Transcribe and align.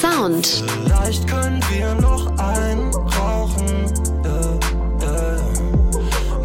Sound. 0.00 0.62
Vielleicht 0.84 1.26
können 1.26 1.60
wir 1.70 1.92
noch 1.96 2.26
einen 2.38 2.94
rauchen. 2.94 3.92
Yeah, 4.24 4.58
yeah. 5.02 5.38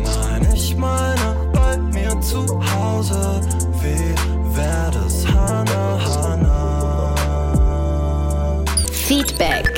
Nein, 0.02 0.48
ich 0.56 0.76
meine 0.76 1.36
bei 1.54 1.78
mir 1.78 2.20
zu 2.22 2.48
Hause. 2.74 3.42
Wie 3.80 4.16
wär 4.56 4.90
das 4.92 5.28
Hana 5.28 6.00
Hana? 6.04 7.16
Feedback. 8.92 9.73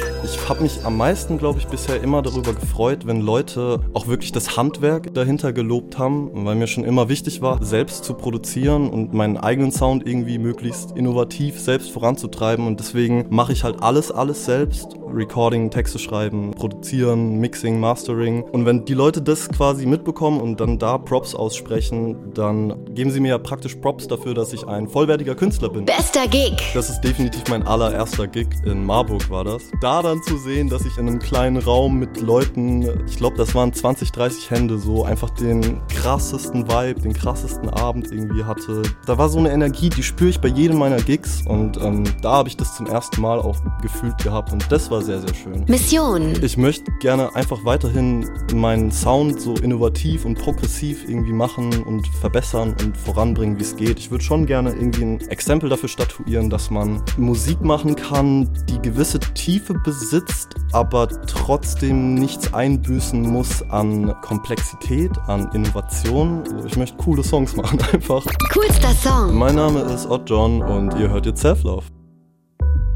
Ich 0.45 0.49
habe 0.49 0.61
mich 0.61 0.85
am 0.85 0.95
meisten, 0.95 1.39
glaube 1.39 1.57
ich, 1.57 1.65
bisher 1.65 2.03
immer 2.03 2.21
darüber 2.21 2.53
gefreut, 2.53 3.07
wenn 3.07 3.19
Leute 3.19 3.79
auch 3.95 4.05
wirklich 4.05 4.31
das 4.31 4.55
Handwerk 4.55 5.11
dahinter 5.11 5.53
gelobt 5.53 5.97
haben, 5.97 6.29
weil 6.45 6.53
mir 6.53 6.67
schon 6.67 6.83
immer 6.83 7.09
wichtig 7.09 7.41
war, 7.41 7.65
selbst 7.65 8.05
zu 8.05 8.13
produzieren 8.13 8.91
und 8.91 9.11
meinen 9.11 9.37
eigenen 9.37 9.71
Sound 9.71 10.07
irgendwie 10.07 10.37
möglichst 10.37 10.91
innovativ 10.91 11.59
selbst 11.59 11.89
voranzutreiben. 11.89 12.67
Und 12.67 12.79
deswegen 12.79 13.25
mache 13.31 13.53
ich 13.53 13.63
halt 13.63 13.81
alles, 13.81 14.11
alles 14.11 14.45
selbst. 14.45 14.95
Recording, 15.15 15.71
Texte 15.71 15.97
schreiben, 15.97 16.51
produzieren, 16.51 17.39
Mixing, 17.39 17.79
Mastering. 17.79 18.43
Und 18.43 18.65
wenn 18.65 18.85
die 18.85 18.93
Leute 18.93 19.21
das 19.21 19.47
quasi 19.47 19.85
mitbekommen 19.85 20.41
und 20.41 20.59
dann 20.59 20.77
da 20.77 20.97
Props 20.97 21.33
aussprechen, 21.33 22.33
dann 22.33 22.85
geben 22.93 23.11
sie 23.11 23.19
mir 23.19 23.29
ja 23.29 23.37
praktisch 23.37 23.75
Props 23.75 24.07
dafür, 24.07 24.33
dass 24.33 24.51
ich 24.51 24.67
ein 24.67 24.87
vollwertiger 24.89 25.35
Künstler 25.35 25.69
bin. 25.69 25.85
Bester 25.85 26.27
Gig. 26.27 26.57
Das 26.73 26.89
ist 26.89 27.01
definitiv 27.01 27.43
mein 27.49 27.65
allererster 27.65 28.27
Gig 28.27 28.47
in 28.65 28.85
Marburg 28.85 29.29
war 29.29 29.43
das. 29.43 29.63
Da 29.81 30.01
dann 30.01 30.21
zu 30.23 30.34
sehen, 30.37 30.69
dass 30.69 30.85
ich 30.85 30.97
in 30.97 31.07
einem 31.07 31.19
kleinen 31.19 31.57
Raum 31.57 31.99
mit 31.99 32.21
Leuten, 32.21 32.87
ich 33.07 33.17
glaube, 33.17 33.37
das 33.37 33.55
waren 33.55 33.73
20, 33.73 34.11
30 34.11 34.49
Hände, 34.51 34.77
so 34.77 35.03
einfach 35.03 35.29
den 35.29 35.81
krassesten 35.87 36.67
Vibe, 36.67 37.01
den 37.01 37.13
krassesten 37.13 37.69
Abend 37.69 38.11
irgendwie 38.11 38.43
hatte. 38.43 38.83
Da 39.05 39.17
war 39.17 39.29
so 39.29 39.39
eine 39.39 39.51
Energie, 39.51 39.89
die 39.89 40.03
spüre 40.03 40.29
ich 40.29 40.39
bei 40.39 40.47
jedem 40.47 40.77
meiner 40.77 41.01
Gigs 41.01 41.41
und 41.45 41.77
ähm, 41.81 42.03
da 42.21 42.31
habe 42.31 42.49
ich 42.49 42.57
das 42.57 42.75
zum 42.75 42.87
ersten 42.87 43.21
Mal 43.21 43.39
auch 43.39 43.57
gefühlt 43.81 44.17
gehabt 44.19 44.51
und 44.51 44.65
das 44.71 44.91
war 44.91 45.01
sehr, 45.01 45.21
sehr 45.21 45.33
schön. 45.33 45.65
Mission. 45.67 46.33
Ich 46.41 46.57
möchte 46.57 46.91
gerne 46.99 47.35
einfach 47.35 47.63
weiterhin 47.65 48.29
meinen 48.53 48.91
Sound 48.91 49.41
so 49.41 49.55
innovativ 49.55 50.25
und 50.25 50.37
progressiv 50.37 51.07
irgendwie 51.07 51.33
machen 51.33 51.83
und 51.83 52.07
verbessern 52.07 52.75
und 52.83 52.97
voranbringen, 52.97 53.57
wie 53.57 53.63
es 53.63 53.75
geht. 53.75 53.99
Ich 53.99 54.11
würde 54.11 54.23
schon 54.23 54.45
gerne 54.45 54.71
irgendwie 54.71 55.03
ein 55.03 55.21
Exempel 55.29 55.69
dafür 55.69 55.89
statuieren, 55.89 56.49
dass 56.49 56.69
man 56.69 57.01
Musik 57.17 57.61
machen 57.61 57.95
kann, 57.95 58.49
die 58.69 58.81
gewisse 58.81 59.19
Tiefe 59.19 59.73
besitzt, 59.73 60.24
aber 60.71 61.07
trotzdem 61.25 62.15
nichts 62.15 62.53
einbüßen 62.53 63.21
muss 63.21 63.63
an 63.69 64.13
Komplexität, 64.21 65.11
an 65.27 65.49
Innovation. 65.53 66.43
Also 66.53 66.67
ich 66.67 66.75
möchte 66.75 66.97
coole 66.97 67.23
Songs 67.23 67.55
machen 67.55 67.79
einfach. 67.93 68.25
Coolster 68.51 68.93
Song. 68.93 69.35
Mein 69.35 69.55
Name 69.55 69.81
ist 69.81 70.05
Odd 70.09 70.23
John 70.29 70.61
und 70.61 70.93
ihr 70.99 71.09
hört 71.09 71.25
jetzt 71.25 71.41
Self-Love. 71.41 71.85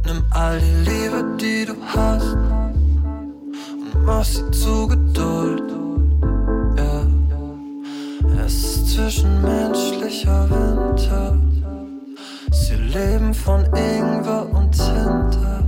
Nimm 0.06 0.24
all 0.32 0.60
die 0.60 0.90
Liebe, 0.90 1.38
die 1.40 1.66
du 1.66 1.76
hast, 1.86 2.34
und 2.34 4.06
mach 4.06 4.24
sie 4.26 4.50
zu 4.52 4.88
Geduld. 4.88 5.64
Ja. 6.78 7.08
Es 8.46 8.54
ist 8.54 8.90
zwischenmenschlicher 8.90 10.50
Winter. 10.50 11.38
Sie 12.52 12.76
leben 12.76 13.34
von 13.34 13.66
Ingwer 13.68 14.48
und 14.52 14.72
Tinte. 14.72 15.64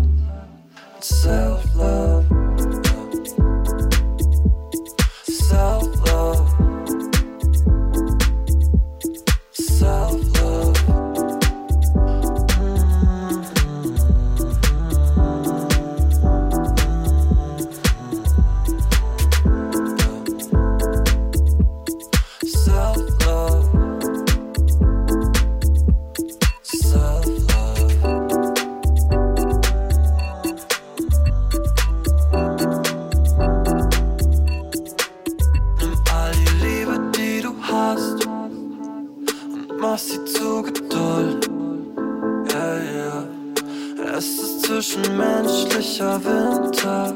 Es 44.22 44.38
ist 44.38 44.66
zwischenmenschlicher 44.66 46.24
Winter. 46.24 47.16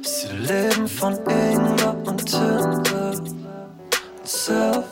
Sie 0.00 0.34
leben 0.34 0.88
von 0.88 1.12
Ingwer 1.12 1.94
und 2.06 2.24
Tinte. 2.24 3.22
Self-love. 4.24 4.89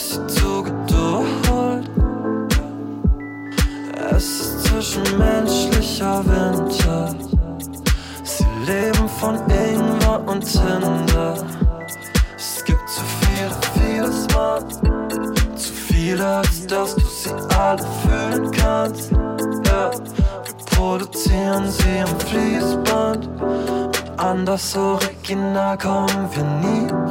Sie 0.00 0.26
zu 0.26 0.62
Geduld. 0.62 1.90
Es 4.10 4.24
ist 4.24 4.64
zwischenmenschlicher 4.64 6.24
Winter. 6.24 7.14
Sie 8.22 8.46
leben 8.66 9.08
von 9.20 9.36
Ingwer 9.50 10.22
und 10.26 10.40
Tinder. 10.40 11.34
Es 12.36 12.64
gibt 12.64 12.88
zu 12.88 13.02
viele, 13.20 13.50
vieles 13.74 14.26
Mann. 14.34 14.64
Zu 15.56 15.72
viele, 15.72 16.26
als 16.26 16.66
dass 16.66 16.94
du 16.94 17.04
sie 17.04 17.30
alle 17.56 17.84
fühlen 18.02 18.50
kannst. 18.50 19.12
Ja, 19.66 19.90
wir 19.90 20.76
produzieren 20.76 21.70
sie 21.70 22.00
am 22.00 22.20
Fließband. 22.20 23.28
Und 23.40 24.20
an 24.20 24.46
das 24.46 24.76
Original 24.76 25.78
kommen 25.78 26.28
wir 26.32 26.44
nie 26.44 27.09